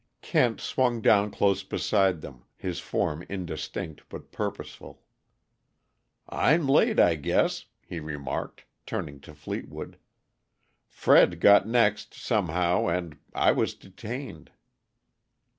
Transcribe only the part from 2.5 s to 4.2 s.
his form indistinct